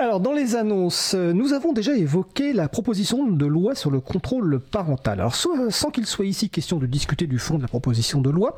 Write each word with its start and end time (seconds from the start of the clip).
Alors, 0.00 0.20
dans 0.20 0.32
les 0.32 0.54
annonces, 0.54 1.14
euh, 1.16 1.32
nous 1.32 1.54
avons 1.54 1.72
déjà 1.72 1.92
évoqué 1.96 2.52
la 2.52 2.68
proposition 2.68 3.26
de 3.26 3.46
loi 3.46 3.74
sur 3.74 3.90
le 3.90 3.98
contrôle 3.98 4.60
parental. 4.60 5.18
Alors, 5.18 5.34
sans 5.34 5.90
qu'il 5.90 6.06
soit 6.06 6.24
ici 6.24 6.50
question 6.50 6.78
de 6.78 6.86
discuter 6.86 7.26
du 7.26 7.40
fond 7.40 7.56
de 7.56 7.62
la 7.62 7.68
proposition 7.68 8.20
de 8.20 8.30
loi, 8.30 8.56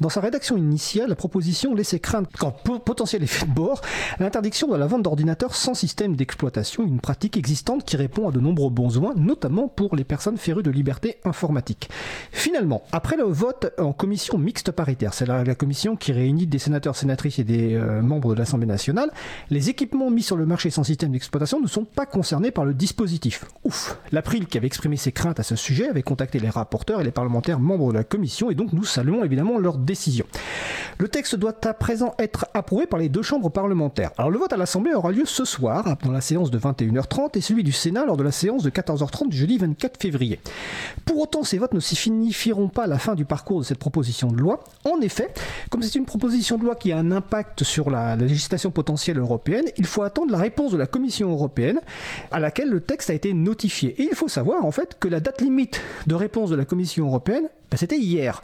dans 0.00 0.10
sa 0.10 0.20
rédaction 0.20 0.56
initiale, 0.56 1.08
la 1.08 1.16
proposition 1.16 1.74
laissait 1.74 1.98
craindre, 1.98 2.28
qu'en 2.38 2.52
potentiel 2.52 3.24
effet 3.24 3.46
de 3.46 3.50
bord, 3.50 3.80
l'interdiction 4.20 4.68
de 4.68 4.76
la 4.76 4.86
vente 4.86 5.02
d'ordinateurs 5.02 5.56
sans 5.56 5.74
système 5.74 6.14
d'exploitation, 6.14 6.84
une 6.84 7.00
pratique 7.00 7.36
existante 7.36 7.84
qui 7.84 7.96
répond 7.96 8.28
à 8.28 8.30
de 8.30 8.38
nombreux 8.38 8.70
besoins, 8.70 9.14
notamment 9.16 9.66
pour 9.66 9.96
les 9.96 10.04
personnes 10.04 10.36
férues 10.36 10.62
de 10.62 10.70
liberté 10.70 11.16
informatique. 11.24 11.90
Finalement, 12.30 12.84
après 12.92 13.16
le 13.16 13.24
vote 13.24 13.72
en 13.78 13.92
commission 13.92 14.38
mixte 14.38 14.70
paritaire, 14.70 15.14
c'est 15.14 15.26
la, 15.26 15.56
commission 15.56 15.96
qui 15.96 16.12
réunit 16.12 16.46
des 16.46 16.60
sénateurs, 16.60 16.94
sénatrices 16.94 17.40
et 17.40 17.44
des 17.44 17.74
euh, 17.74 18.02
membres 18.02 18.34
de 18.34 18.38
l'Assemblée 18.38 18.68
nationale, 18.68 19.10
les 19.50 19.68
équipements 19.68 20.12
mis 20.12 20.22
sur 20.22 20.36
le 20.36 20.46
marché 20.46 20.70
sans 20.76 20.84
système 20.84 21.12
d'exploitation 21.12 21.58
ne 21.58 21.66
sont 21.66 21.86
pas 21.86 22.04
concernés 22.04 22.50
par 22.50 22.66
le 22.66 22.74
dispositif. 22.74 23.46
Ouf 23.64 23.96
L'April, 24.12 24.46
qui 24.46 24.58
avait 24.58 24.66
exprimé 24.66 24.98
ses 24.98 25.10
craintes 25.10 25.40
à 25.40 25.42
ce 25.42 25.56
sujet, 25.56 25.88
avait 25.88 26.02
contacté 26.02 26.38
les 26.38 26.50
rapporteurs 26.50 27.00
et 27.00 27.04
les 27.04 27.12
parlementaires 27.12 27.60
membres 27.60 27.92
de 27.92 27.96
la 27.96 28.04
commission, 28.04 28.50
et 28.50 28.54
donc 28.54 28.74
nous 28.74 28.84
saluons 28.84 29.24
évidemment 29.24 29.58
leur 29.58 29.78
décision. 29.78 30.26
Le 30.98 31.08
texte 31.08 31.36
doit 31.36 31.54
à 31.64 31.74
présent 31.74 32.14
être 32.18 32.46
approuvé 32.54 32.86
par 32.86 32.98
les 32.98 33.10
deux 33.10 33.20
chambres 33.20 33.50
parlementaires. 33.50 34.12
Alors 34.16 34.30
le 34.30 34.38
vote 34.38 34.54
à 34.54 34.56
l'Assemblée 34.56 34.94
aura 34.94 35.12
lieu 35.12 35.26
ce 35.26 35.44
soir, 35.44 35.98
dans 36.02 36.10
la 36.10 36.22
séance 36.22 36.50
de 36.50 36.58
21h30, 36.58 37.36
et 37.36 37.42
celui 37.42 37.64
du 37.64 37.72
Sénat 37.72 38.06
lors 38.06 38.16
de 38.16 38.22
la 38.22 38.32
séance 38.32 38.62
de 38.62 38.70
14h30 38.70 39.28
du 39.28 39.36
jeudi 39.36 39.58
24 39.58 40.00
février. 40.00 40.40
Pour 41.04 41.18
autant, 41.18 41.44
ces 41.44 41.58
votes 41.58 41.74
ne 41.74 41.80
signifieront 41.80 42.68
pas 42.68 42.86
la 42.86 42.98
fin 42.98 43.14
du 43.14 43.26
parcours 43.26 43.58
de 43.58 43.64
cette 43.64 43.78
proposition 43.78 44.28
de 44.28 44.38
loi. 44.38 44.64
En 44.84 45.02
effet, 45.02 45.34
comme 45.68 45.82
c'est 45.82 45.96
une 45.96 46.06
proposition 46.06 46.56
de 46.56 46.64
loi 46.64 46.74
qui 46.74 46.92
a 46.92 46.98
un 46.98 47.12
impact 47.12 47.62
sur 47.62 47.90
la 47.90 48.16
législation 48.16 48.70
potentielle 48.70 49.18
européenne, 49.18 49.66
il 49.76 49.84
faut 49.84 50.02
attendre 50.02 50.32
la 50.32 50.38
réponse 50.38 50.72
de 50.72 50.78
la 50.78 50.86
Commission 50.86 51.30
européenne 51.30 51.80
à 52.30 52.40
laquelle 52.40 52.70
le 52.70 52.80
texte 52.80 53.10
a 53.10 53.14
été 53.14 53.34
notifié. 53.34 54.00
Et 54.00 54.08
il 54.10 54.14
faut 54.14 54.28
savoir 54.28 54.64
en 54.64 54.70
fait 54.70 54.96
que 54.98 55.08
la 55.08 55.20
date 55.20 55.42
limite 55.42 55.82
de 56.06 56.14
réponse 56.14 56.48
de 56.48 56.56
la 56.56 56.64
Commission 56.64 57.06
européenne 57.06 57.48
ben, 57.70 57.76
c'était 57.76 57.98
hier. 57.98 58.42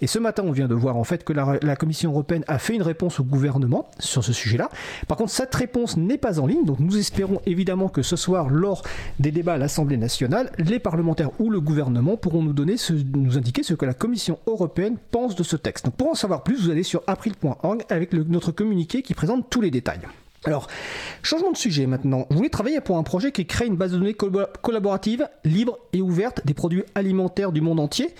Et 0.00 0.06
ce 0.06 0.18
matin, 0.18 0.44
on 0.46 0.52
vient 0.52 0.68
de 0.68 0.74
voir 0.74 0.96
en 0.96 1.04
fait 1.04 1.24
que 1.24 1.32
la, 1.32 1.76
Commission 1.76 2.10
européenne 2.10 2.44
a 2.46 2.58
fait 2.58 2.74
une 2.74 2.82
réponse 2.82 3.20
au 3.20 3.24
gouvernement 3.24 3.88
sur 3.98 4.22
ce 4.22 4.32
sujet-là. 4.32 4.70
Par 5.08 5.16
contre, 5.16 5.30
cette 5.30 5.54
réponse 5.54 5.96
n'est 5.96 6.18
pas 6.18 6.40
en 6.40 6.46
ligne, 6.46 6.64
donc 6.64 6.78
nous 6.78 6.98
espérons 6.98 7.40
évidemment 7.46 7.88
que 7.88 8.02
ce 8.02 8.16
soir, 8.16 8.48
lors 8.48 8.82
des 9.18 9.30
débats 9.30 9.54
à 9.54 9.58
l'Assemblée 9.58 9.96
nationale, 9.96 10.52
les 10.58 10.78
parlementaires 10.78 11.30
ou 11.38 11.50
le 11.50 11.60
gouvernement 11.60 12.16
pourront 12.16 12.42
nous 12.42 12.52
donner, 12.52 12.76
nous 13.14 13.38
indiquer 13.38 13.62
ce 13.62 13.74
que 13.74 13.86
la 13.86 13.94
Commission 13.94 14.38
européenne 14.46 14.96
pense 15.10 15.34
de 15.34 15.42
ce 15.42 15.56
texte. 15.56 15.90
Pour 15.90 16.10
en 16.10 16.14
savoir 16.14 16.42
plus, 16.42 16.62
vous 16.62 16.70
allez 16.70 16.82
sur 16.82 17.02
april.org 17.06 17.84
avec 17.88 18.12
notre 18.12 18.52
communiqué 18.52 19.02
qui 19.02 19.14
présente 19.14 19.48
tous 19.48 19.60
les 19.60 19.70
détails. 19.70 20.00
Alors, 20.46 20.68
changement 21.22 21.52
de 21.52 21.56
sujet 21.58 21.86
maintenant. 21.86 22.26
Je 22.30 22.36
voulais 22.36 22.48
travailler 22.48 22.80
pour 22.80 22.96
un 22.96 23.02
projet 23.02 23.30
qui 23.30 23.44
crée 23.44 23.66
une 23.66 23.76
base 23.76 23.92
de 23.92 23.98
données 23.98 24.16
collaborative, 24.62 25.28
libre 25.44 25.78
et 25.92 26.00
ouverte 26.00 26.46
des 26.46 26.54
produits 26.54 26.82
alimentaires 26.94 27.52
du 27.52 27.60
monde 27.60 27.78
entier? 27.78 28.14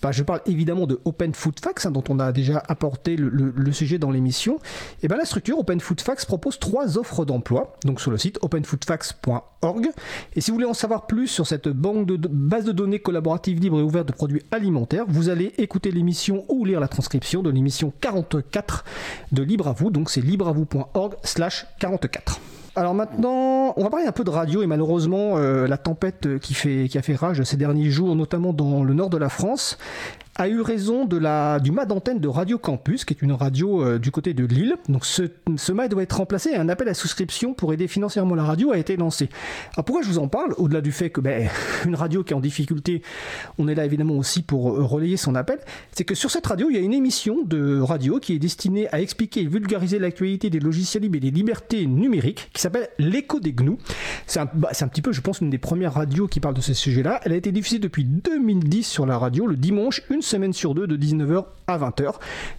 Bah, 0.00 0.12
je 0.12 0.22
parle 0.22 0.40
évidemment 0.46 0.86
de 0.86 1.00
Open 1.04 1.34
Food 1.34 1.58
Facts, 1.58 1.86
hein, 1.86 1.90
dont 1.90 2.04
on 2.08 2.20
a 2.20 2.30
déjà 2.30 2.62
apporté 2.68 3.16
le, 3.16 3.72
sujet 3.72 3.98
dans 3.98 4.12
l'émission. 4.12 4.60
Et 5.02 5.08
ben 5.08 5.16
la 5.16 5.24
structure 5.24 5.58
Open 5.58 5.80
Food 5.80 6.00
Facts 6.00 6.26
propose 6.26 6.60
trois 6.60 6.96
offres 6.96 7.24
d'emploi, 7.24 7.74
donc 7.84 8.00
sur 8.00 8.12
le 8.12 8.18
site 8.18 8.38
openfoodfacts.org. 8.42 9.88
Et 10.36 10.40
si 10.40 10.52
vous 10.52 10.54
voulez 10.54 10.68
en 10.68 10.74
savoir 10.74 11.08
plus 11.08 11.26
sur 11.26 11.44
cette 11.44 11.66
banque 11.66 12.06
de, 12.06 12.16
base 12.28 12.64
de 12.64 12.72
données 12.72 13.00
collaborative 13.00 13.58
libre 13.58 13.80
et 13.80 13.82
ouverte 13.82 14.06
de 14.06 14.12
produits 14.12 14.42
alimentaires, 14.52 15.06
vous 15.08 15.28
allez 15.28 15.52
écouter 15.58 15.90
l'émission 15.90 16.44
ou 16.48 16.64
lire 16.64 16.78
la 16.78 16.86
transcription 16.86 17.42
de 17.42 17.50
l'émission 17.50 17.92
44 18.00 18.84
de 19.32 19.42
Libre 19.42 19.66
à 19.66 19.72
vous. 19.72 19.90
Donc 19.90 20.08
c'est 20.08 20.20
libreavou.org 20.20 21.14
slash 21.24 21.63
44. 21.78 22.40
Alors 22.76 22.94
maintenant, 22.94 23.72
on 23.76 23.84
va 23.84 23.90
parler 23.90 24.06
un 24.06 24.12
peu 24.12 24.24
de 24.24 24.30
radio 24.30 24.62
et 24.62 24.66
malheureusement 24.66 25.36
euh, 25.36 25.68
la 25.68 25.76
tempête 25.76 26.38
qui, 26.40 26.54
fait, 26.54 26.88
qui 26.88 26.98
a 26.98 27.02
fait 27.02 27.14
rage 27.14 27.40
ces 27.44 27.56
derniers 27.56 27.90
jours, 27.90 28.16
notamment 28.16 28.52
dans 28.52 28.82
le 28.82 28.94
nord 28.94 29.10
de 29.10 29.16
la 29.16 29.28
France, 29.28 29.78
a 30.36 30.48
eu 30.48 30.60
raison 30.60 31.04
de 31.04 31.16
la, 31.16 31.60
du 31.60 31.70
mât 31.70 31.86
d'antenne 31.86 32.18
de 32.18 32.28
Radio 32.28 32.58
Campus, 32.58 33.04
qui 33.04 33.14
est 33.14 33.22
une 33.22 33.32
radio 33.32 33.82
euh, 33.82 33.98
du 33.98 34.10
côté 34.10 34.34
de 34.34 34.44
Lille. 34.44 34.74
Donc 34.88 35.06
ce, 35.06 35.22
ce 35.56 35.72
mât 35.72 35.88
doit 35.88 36.02
être 36.02 36.16
remplacé 36.16 36.50
et 36.50 36.56
un 36.56 36.68
appel 36.68 36.88
à 36.88 36.94
souscription 36.94 37.54
pour 37.54 37.72
aider 37.72 37.86
financièrement 37.86 38.34
la 38.34 38.42
radio 38.42 38.72
a 38.72 38.78
été 38.78 38.96
lancé. 38.96 39.28
Alors 39.74 39.84
pourquoi 39.84 40.02
je 40.02 40.08
vous 40.08 40.18
en 40.18 40.26
parle 40.26 40.54
Au-delà 40.58 40.80
du 40.80 40.90
fait 40.90 41.10
que 41.10 41.20
ben, 41.20 41.48
une 41.86 41.94
radio 41.94 42.24
qui 42.24 42.32
est 42.32 42.36
en 42.36 42.40
difficulté, 42.40 43.02
on 43.58 43.68
est 43.68 43.74
là 43.74 43.84
évidemment 43.84 44.14
aussi 44.14 44.42
pour 44.42 44.72
euh, 44.72 44.82
relayer 44.82 45.16
son 45.16 45.36
appel, 45.36 45.60
c'est 45.92 46.04
que 46.04 46.14
sur 46.16 46.30
cette 46.30 46.46
radio, 46.46 46.68
il 46.68 46.76
y 46.76 46.78
a 46.78 46.82
une 46.82 46.94
émission 46.94 47.42
de 47.44 47.80
radio 47.80 48.18
qui 48.18 48.34
est 48.34 48.38
destinée 48.40 48.88
à 48.92 49.00
expliquer 49.00 49.42
et 49.42 49.46
vulgariser 49.46 50.00
l'actualité 50.00 50.50
des 50.50 50.60
logiciels 50.60 51.04
libres 51.04 51.16
et 51.16 51.20
des 51.20 51.30
libertés 51.30 51.86
numériques, 51.86 52.50
qui 52.52 52.60
s'appelle 52.60 52.88
L'écho 52.98 53.38
des 53.38 53.52
GNU. 53.52 53.76
C'est 54.26 54.40
un, 54.40 54.48
bah, 54.52 54.70
un 54.78 54.88
petit 54.88 55.02
peu, 55.02 55.12
je 55.12 55.20
pense, 55.20 55.40
une 55.40 55.50
des 55.50 55.58
premières 55.58 55.94
radios 55.94 56.26
qui 56.26 56.40
parle 56.40 56.54
de 56.54 56.60
ces 56.60 56.74
sujets-là. 56.74 57.20
Elle 57.24 57.32
a 57.32 57.36
été 57.36 57.52
diffusée 57.52 57.78
depuis 57.78 58.04
2010 58.04 58.82
sur 58.82 59.06
la 59.06 59.16
radio, 59.16 59.46
le 59.46 59.56
dimanche, 59.56 60.02
une 60.10 60.22
semaine 60.24 60.52
sur 60.52 60.74
deux 60.74 60.86
de 60.86 60.96
19h 60.96 61.44
à 61.66 61.78
20h. 61.78 62.14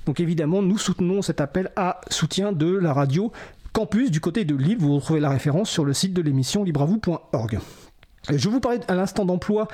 Donc 0.06 0.20
évidemment, 0.20 0.62
nous 0.62 0.78
soutenons 0.78 1.22
cet 1.22 1.42
appel 1.42 1.72
à 1.76 2.02
soutien 2.09 2.52
de 2.52 2.68
la 2.78 2.94
radio 2.94 3.31
Campus 3.74 4.12
du 4.12 4.22
côté 4.22 4.46
de 4.46 4.56
Lille. 4.56 4.78
Vous 4.80 4.96
retrouvez 4.96 5.20
la 5.20 5.30
référence 5.30 5.70
sur 5.70 5.84
le 5.84 5.94
site 5.94 6.14
de 6.14 6.22
l'émission 6.22 6.64
libravou.org. 6.64 7.59
Je 8.30 8.50
vous 8.50 8.59
parlais 8.59 8.80
à 8.88 8.96
l'instant 8.96 9.26
d'emploi 9.26 9.68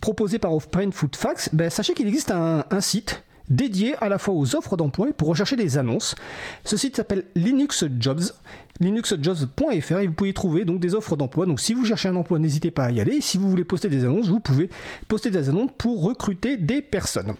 proposé 0.00 0.38
par 0.38 0.54
Open 0.54 0.92
Food 0.92 1.16
Facts. 1.16 1.50
Ben, 1.52 1.68
sachez 1.68 1.94
qu'il 1.94 2.06
existe 2.06 2.30
un, 2.30 2.64
un 2.70 2.80
site 2.80 3.22
dédié 3.50 3.94
à 4.00 4.08
la 4.08 4.18
fois 4.18 4.34
aux 4.34 4.56
offres 4.56 4.76
d'emploi 4.76 5.08
et 5.08 5.12
pour 5.12 5.28
rechercher 5.28 5.56
des 5.56 5.78
annonces. 5.78 6.14
Ce 6.64 6.76
site 6.76 6.96
s'appelle 6.96 7.24
Linux 7.34 7.84
Jobs 7.98 8.22
linuxjobs.fr 8.80 9.98
et 9.98 10.06
vous 10.06 10.12
pouvez 10.12 10.32
trouver 10.32 10.64
donc 10.64 10.80
des 10.80 10.94
offres 10.94 11.16
d'emploi. 11.16 11.46
Donc 11.46 11.60
si 11.60 11.74
vous 11.74 11.84
cherchez 11.84 12.08
un 12.08 12.16
emploi, 12.16 12.38
n'hésitez 12.38 12.70
pas 12.70 12.84
à 12.84 12.90
y 12.90 13.00
aller. 13.00 13.20
Si 13.20 13.38
vous 13.38 13.48
voulez 13.50 13.64
poster 13.64 13.88
des 13.88 14.04
annonces, 14.04 14.28
vous 14.28 14.40
pouvez 14.40 14.70
poster 15.08 15.30
des 15.30 15.48
annonces 15.48 15.70
pour 15.78 16.02
recruter 16.02 16.56
des 16.56 16.82
personnes. 16.82 17.34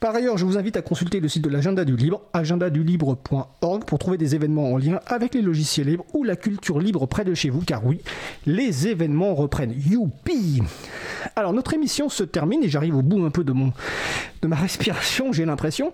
Par 0.00 0.14
ailleurs, 0.14 0.38
je 0.38 0.46
vous 0.46 0.56
invite 0.56 0.76
à 0.76 0.82
consulter 0.82 1.20
le 1.20 1.28
site 1.28 1.44
de 1.44 1.50
l'agenda 1.50 1.84
du 1.84 1.96
libre, 1.96 2.22
agendadulibre.org 2.32 3.84
pour 3.84 3.98
trouver 3.98 4.16
des 4.16 4.34
événements 4.34 4.72
en 4.72 4.78
lien 4.78 5.00
avec 5.06 5.34
les 5.34 5.42
logiciels 5.42 5.88
libres 5.88 6.06
ou 6.14 6.24
la 6.24 6.36
culture 6.36 6.78
libre 6.78 7.06
près 7.06 7.24
de 7.24 7.34
chez 7.34 7.50
vous, 7.50 7.60
car 7.60 7.84
oui, 7.84 8.00
les 8.46 8.88
événements 8.88 9.34
reprennent. 9.34 9.74
Youpi 9.76 10.62
Alors 11.36 11.52
notre 11.52 11.74
émission 11.74 12.08
se 12.08 12.24
termine 12.24 12.64
et 12.64 12.68
j'arrive 12.68 12.96
au 12.96 13.02
bout 13.02 13.24
un 13.24 13.30
peu 13.30 13.44
de 13.44 13.52
mon 13.52 13.72
de 14.42 14.48
ma 14.48 14.56
respiration, 14.70 15.32
j'ai 15.32 15.44
l'impression. 15.44 15.92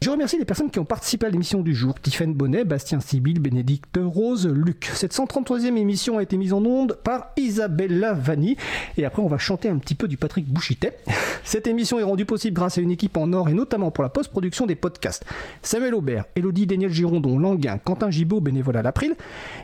Je 0.00 0.10
remercie 0.10 0.38
les 0.38 0.44
personnes 0.44 0.70
qui 0.70 0.78
ont 0.78 0.84
participé 0.84 1.26
à 1.26 1.30
l'émission 1.30 1.60
du 1.60 1.74
jour. 1.74 1.98
Tiffen 2.00 2.32
Bonnet, 2.32 2.64
Bastien 2.64 3.00
Sibyl, 3.00 3.40
Bénédicte 3.40 3.98
Rose, 4.30 4.46
Luc. 4.46 4.88
Cette 4.94 5.12
133e 5.12 5.76
émission 5.76 6.18
a 6.18 6.22
été 6.22 6.36
mise 6.36 6.52
en 6.52 6.64
onde 6.64 6.96
par 7.02 7.32
Isabella 7.36 8.12
Vanni. 8.12 8.56
Et 8.96 9.04
après, 9.04 9.22
on 9.22 9.26
va 9.26 9.38
chanter 9.38 9.68
un 9.68 9.78
petit 9.78 9.96
peu 9.96 10.06
du 10.06 10.16
Patrick 10.16 10.46
Bouchitet. 10.46 10.98
Cette 11.44 11.66
émission 11.66 11.98
est 11.98 12.04
rendue 12.04 12.26
possible 12.26 12.54
grâce 12.54 12.78
à 12.78 12.80
une 12.80 12.92
équipe 12.92 13.16
en 13.16 13.32
or 13.32 13.48
et 13.48 13.54
notamment 13.54 13.90
pour 13.90 14.04
la 14.04 14.08
post-production 14.08 14.66
des 14.66 14.76
podcasts. 14.76 15.24
Samuel 15.62 15.96
Aubert, 15.96 16.26
Elodie 16.36 16.68
Daniel 16.68 16.92
Girondon, 16.92 17.40
Languin, 17.40 17.78
Quentin 17.78 18.10
Gibaud, 18.10 18.40
bénévole 18.40 18.76
à 18.76 18.82
l'April, 18.82 19.16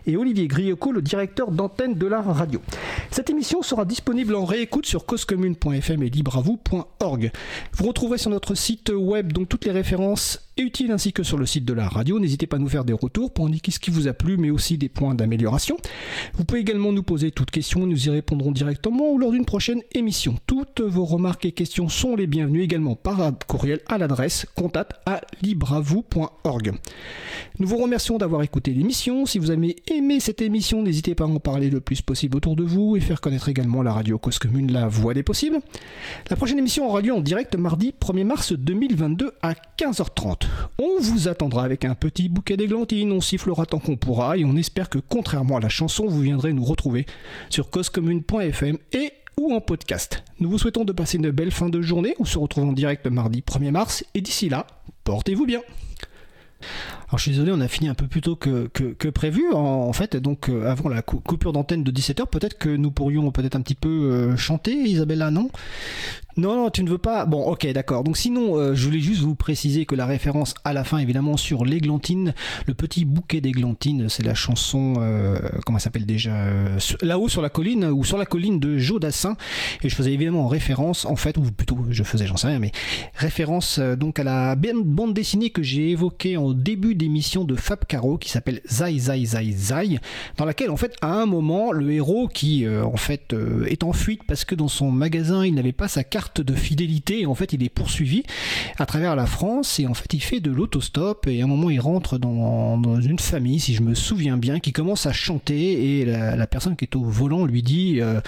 et 0.04 0.16
Olivier 0.16 0.48
Grioco, 0.48 0.90
le 0.90 1.00
directeur 1.00 1.52
d'antenne 1.52 1.94
de 1.94 2.06
la 2.08 2.20
radio. 2.20 2.60
Cette 3.12 3.30
émission 3.30 3.62
sera 3.62 3.84
disponible 3.84 4.34
en 4.34 4.44
réécoute 4.44 4.86
sur 4.86 5.06
causecommune.fm 5.06 6.02
et 6.02 6.10
libravou.org. 6.10 7.30
Vous 7.74 7.86
retrouverez 7.86 8.18
sur 8.18 8.30
notre 8.30 8.56
site 8.56 8.90
web 8.92 9.32
donc 9.32 9.48
toutes 9.48 9.64
les 9.64 9.70
références 9.70 10.40
utile 10.58 10.90
ainsi 10.90 11.12
que 11.12 11.22
sur 11.22 11.36
le 11.36 11.46
site 11.46 11.64
de 11.64 11.74
la 11.74 11.88
radio. 11.88 12.18
N'hésitez 12.18 12.46
pas 12.46 12.56
à 12.56 12.58
nous 12.58 12.68
faire 12.68 12.84
des 12.84 12.92
retours 12.92 13.32
pour 13.32 13.46
indiquer 13.46 13.70
ce 13.70 13.78
qui 13.78 13.90
vous 13.90 14.08
a 14.08 14.12
plu, 14.12 14.36
mais 14.36 14.50
aussi 14.50 14.55
des 14.56 14.88
points 14.88 15.14
d'amélioration. 15.14 15.76
Vous 16.34 16.44
pouvez 16.44 16.60
également 16.60 16.92
nous 16.92 17.02
poser 17.02 17.30
toutes 17.30 17.50
questions, 17.50 17.86
nous 17.86 18.06
y 18.06 18.10
répondrons 18.10 18.50
directement 18.50 19.10
ou 19.10 19.18
lors 19.18 19.32
d'une 19.32 19.44
prochaine 19.44 19.82
émission. 19.92 20.36
Toutes 20.46 20.80
vos 20.80 21.04
remarques 21.04 21.44
et 21.44 21.52
questions 21.52 21.88
sont 21.88 22.16
les 22.16 22.26
bienvenues 22.26 22.62
également 22.62 22.96
par 22.96 23.32
courriel 23.46 23.80
à 23.88 23.98
l'adresse 23.98 24.46
contact 24.54 24.92
à 25.06 25.20
libravou.org. 25.42 26.72
Nous 27.58 27.66
vous 27.66 27.78
remercions 27.78 28.18
d'avoir 28.18 28.42
écouté 28.42 28.72
l'émission. 28.72 29.24
Si 29.26 29.38
vous 29.38 29.50
avez 29.50 29.76
aimé 29.90 30.20
cette 30.20 30.42
émission, 30.42 30.82
n'hésitez 30.82 31.14
pas 31.14 31.24
à 31.24 31.28
en 31.28 31.38
parler 31.38 31.70
le 31.70 31.80
plus 31.80 32.02
possible 32.02 32.36
autour 32.36 32.56
de 32.56 32.64
vous 32.64 32.96
et 32.96 33.00
faire 33.00 33.20
connaître 33.20 33.48
également 33.48 33.82
la 33.82 33.92
radio 33.92 34.18
Cause 34.18 34.38
Commune, 34.38 34.72
la 34.72 34.88
voix 34.88 35.14
des 35.14 35.22
possibles. 35.22 35.60
La 36.28 36.36
prochaine 36.36 36.58
émission 36.58 36.86
aura 36.86 37.00
lieu 37.00 37.12
en 37.12 37.20
direct 37.20 37.56
mardi 37.56 37.94
1er 37.98 38.24
mars 38.24 38.52
2022 38.52 39.32
à 39.42 39.54
15h30. 39.78 40.42
On 40.78 41.00
vous 41.00 41.28
attendra 41.28 41.64
avec 41.64 41.84
un 41.84 41.94
petit 41.94 42.28
bouquet 42.28 42.56
d'églantines, 42.56 43.12
on 43.12 43.20
sifflera 43.20 43.64
tant 43.66 43.78
qu'on 43.78 43.96
pourra 43.96 44.36
et 44.36 44.44
on 44.44 44.45
espère 44.54 44.88
que 44.88 44.98
contrairement 44.98 45.56
à 45.56 45.60
la 45.60 45.68
chanson, 45.68 46.06
vous 46.06 46.20
viendrez 46.20 46.52
nous 46.52 46.64
retrouver 46.64 47.06
sur 47.50 47.70
causecommune.fm 47.70 48.76
et 48.92 49.12
ou 49.40 49.52
en 49.52 49.60
podcast. 49.60 50.22
Nous 50.38 50.48
vous 50.48 50.58
souhaitons 50.58 50.84
de 50.84 50.92
passer 50.92 51.16
une 51.16 51.30
belle 51.30 51.50
fin 51.50 51.68
de 51.68 51.82
journée. 51.82 52.14
On 52.18 52.24
se 52.24 52.38
retrouve 52.38 52.64
en 52.64 52.72
direct 52.72 53.06
mardi 53.06 53.42
1er 53.42 53.70
mars 53.70 54.04
et 54.14 54.20
d'ici 54.20 54.48
là, 54.48 54.66
portez-vous 55.04 55.46
bien. 55.46 55.60
Alors 57.08 57.18
je 57.18 57.22
suis 57.22 57.30
désolé, 57.32 57.52
on 57.52 57.60
a 57.60 57.68
fini 57.68 57.88
un 57.88 57.94
peu 57.94 58.06
plus 58.06 58.20
tôt 58.20 58.34
que, 58.36 59.08
prévu. 59.10 59.52
En, 59.52 59.92
fait, 59.92 60.16
donc 60.16 60.48
euh, 60.48 60.70
avant 60.70 60.88
la 60.88 61.02
coupure 61.02 61.52
d'antenne 61.52 61.84
de 61.84 61.90
17h, 61.90 62.26
peut-être 62.26 62.58
que 62.58 62.68
nous 62.68 62.90
pourrions 62.90 63.30
peut-être 63.30 63.56
un 63.56 63.60
petit 63.60 63.74
peu 63.74 63.88
euh, 63.88 64.36
chanter, 64.36 64.72
Isabella, 64.72 65.30
non? 65.30 65.50
Non, 66.38 66.54
non, 66.54 66.68
tu 66.68 66.84
ne 66.84 66.90
veux 66.90 66.98
pas. 66.98 67.24
Bon, 67.24 67.42
ok, 67.44 67.66
d'accord. 67.72 68.04
Donc 68.04 68.18
sinon, 68.18 68.58
euh, 68.58 68.74
je 68.74 68.84
voulais 68.84 69.00
juste 69.00 69.22
vous 69.22 69.34
préciser 69.34 69.86
que 69.86 69.94
la 69.94 70.04
référence 70.04 70.52
à 70.64 70.74
la 70.74 70.84
fin, 70.84 70.98
évidemment, 70.98 71.38
sur 71.38 71.64
l'églantine, 71.64 72.34
le 72.66 72.74
petit 72.74 73.06
bouquet 73.06 73.40
d'églantine, 73.40 74.10
c'est 74.10 74.22
la 74.22 74.34
chanson, 74.34 74.96
euh, 74.98 75.38
comment 75.64 75.78
s'appelle 75.78 76.04
déjà 76.04 76.34
euh, 76.34 76.78
Là-haut 77.00 77.30
sur 77.30 77.40
la 77.40 77.48
colline, 77.48 77.86
ou 77.86 78.04
sur 78.04 78.18
la 78.18 78.26
colline 78.26 78.60
de 78.60 78.76
Jodassin. 78.76 79.38
Et 79.82 79.88
je 79.88 79.94
faisais 79.94 80.12
évidemment 80.12 80.46
référence, 80.46 81.06
en 81.06 81.16
fait, 81.16 81.38
ou 81.38 81.40
plutôt, 81.40 81.78
je 81.88 82.02
faisais, 82.02 82.26
j'en 82.26 82.36
sais 82.36 82.48
rien, 82.48 82.58
mais 82.58 82.72
référence 83.14 83.78
donc 83.78 84.18
à 84.18 84.24
la 84.24 84.56
bande 84.56 85.14
dessinée 85.14 85.48
que 85.48 85.62
j'ai 85.62 85.90
évoquée 85.90 86.36
en 86.36 86.52
début 86.52 86.94
d'émission 86.94 87.44
de 87.44 87.56
Fab 87.56 87.86
Caro, 87.86 88.18
qui 88.18 88.28
s'appelle 88.28 88.60
Zai 88.70 88.98
Zai 88.98 89.24
Zai 89.24 89.52
Zai, 89.52 90.00
dans 90.36 90.44
laquelle, 90.44 90.70
en 90.70 90.76
fait, 90.76 90.94
à 91.00 91.14
un 91.14 91.24
moment, 91.24 91.72
le 91.72 91.90
héros 91.92 92.28
qui, 92.28 92.68
en 92.68 92.96
fait, 92.96 93.34
est 93.66 93.84
en 93.84 93.94
fuite 93.94 94.20
parce 94.28 94.44
que 94.44 94.54
dans 94.54 94.68
son 94.68 94.90
magasin, 94.90 95.46
il 95.46 95.54
n'avait 95.54 95.72
pas 95.72 95.88
sa 95.88 96.04
carte 96.04 96.25
de 96.40 96.54
fidélité 96.54 97.20
et 97.20 97.26
en 97.26 97.34
fait 97.34 97.52
il 97.52 97.62
est 97.62 97.68
poursuivi 97.68 98.22
à 98.78 98.86
travers 98.86 99.16
la 99.16 99.26
France 99.26 99.78
et 99.80 99.86
en 99.86 99.94
fait 99.94 100.12
il 100.12 100.20
fait 100.20 100.40
de 100.40 100.50
l'autostop 100.50 101.26
et 101.26 101.40
à 101.40 101.44
un 101.44 101.48
moment 101.48 101.70
il 101.70 101.80
rentre 101.80 102.18
dans, 102.18 103.00
une 103.00 103.18
famille 103.18 103.60
si 103.60 103.74
je 103.74 103.82
me 103.82 103.94
souviens 103.94 104.36
bien 104.36 104.60
qui 104.60 104.72
commence 104.72 105.06
à 105.06 105.12
chanter 105.12 106.00
et 106.00 106.04
la, 106.04 106.46
personne 106.46 106.76
qui 106.76 106.84
est 106.84 106.96
au 106.96 107.02
volant 107.02 107.44
lui 107.44 107.62
dit 107.62 108.00
euh, 108.00 108.20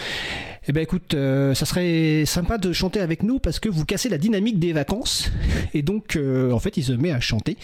eh 0.67 0.73
ben 0.73 0.83
écoute, 0.83 1.15
euh, 1.15 1.55
ça 1.55 1.67
serait 1.67 2.25
sympa 2.27 2.59
de 2.59 2.73
chanter 2.73 3.01
avec 3.01 3.23
nous 3.23 3.39
parce 3.39 3.61
que 3.61 3.69
vous 3.69 3.85
cassez 3.85 4.09
la 4.09 4.19
dynamique 4.19 4.59
des 4.59 4.73
vacances. 4.73 5.31
Et 5.75 5.83
donc, 5.83 6.17
euh, 6.17 6.53
en 6.53 6.59
fait, 6.59 6.77
il 6.77 6.85
se 6.85 6.93
met 6.93 7.11
à 7.11 7.21
chanter. 7.21 7.57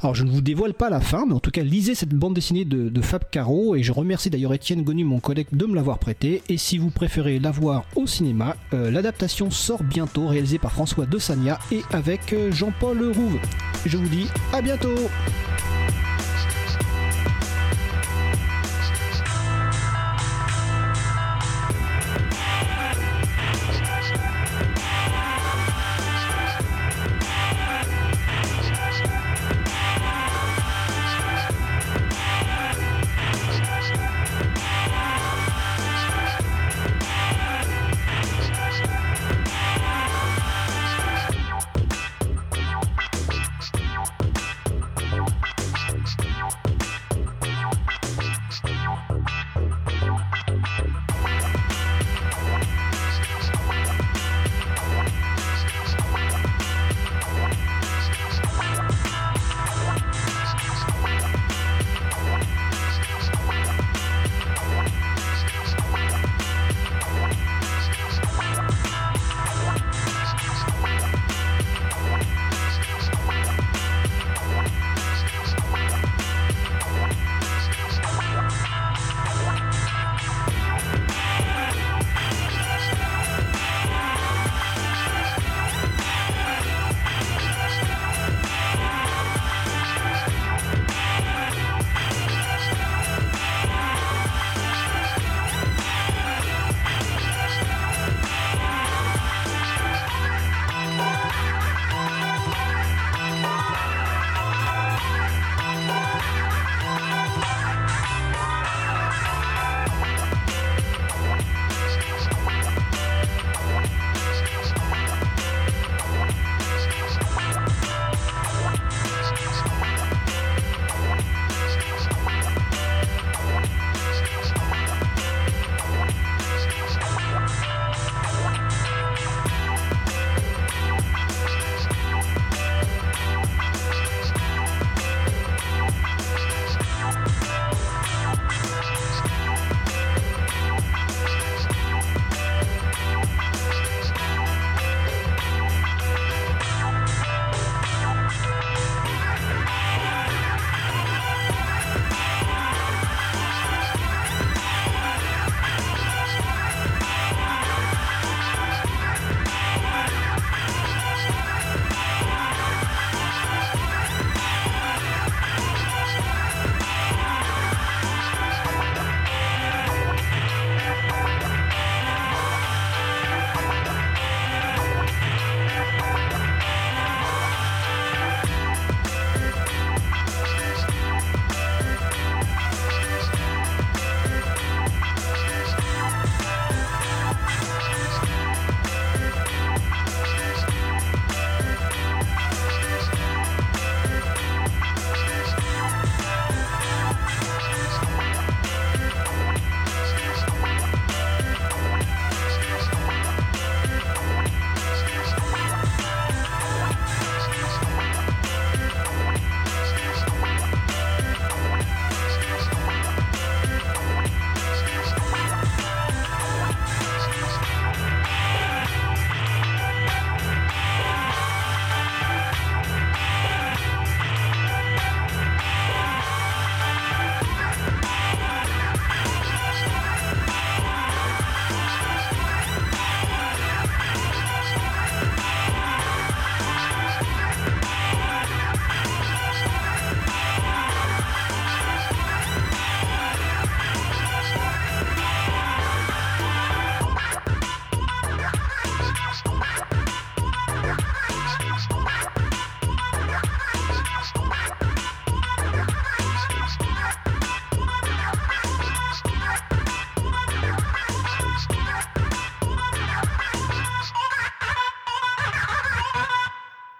Alors, 0.00 0.14
je 0.14 0.24
ne 0.24 0.30
vous 0.30 0.40
dévoile 0.40 0.74
pas 0.74 0.90
la 0.90 1.00
fin, 1.00 1.26
mais 1.26 1.34
en 1.34 1.40
tout 1.40 1.50
cas, 1.50 1.62
lisez 1.62 1.94
cette 1.94 2.14
bande 2.14 2.34
dessinée 2.34 2.64
de, 2.64 3.02
Fab 3.02 3.22
Caro. 3.30 3.74
Et 3.74 3.82
je 3.82 3.92
remercie 3.92 4.30
d'ailleurs 4.30 4.54
Étienne 4.54 4.82
Gonu, 4.82 5.04
mon 5.04 5.20
collègue, 5.20 5.48
de 5.52 5.66
me 5.66 5.74
l'avoir 5.74 5.98
prêté. 5.98 6.42
Et 6.48 6.56
si 6.56 6.78
vous 6.78 6.90
préférez 6.90 7.38
la 7.38 7.50
voir 7.50 7.84
au 7.96 8.06
cinéma, 8.06 8.56
euh, 8.72 8.90
l'adaptation 8.90 9.50
sort 9.50 9.82
bientôt, 9.82 10.26
réalisée 10.26 10.58
par 10.58 10.72
François 10.72 11.06
De 11.06 11.18
Sagna 11.18 11.58
et 11.70 11.82
avec 11.92 12.34
Jean-Paul 12.50 13.12
Rouve. 13.12 13.38
Je 13.86 13.96
vous 13.96 14.08
dis 14.08 14.26
à 14.52 14.62
bientôt! 14.62 14.96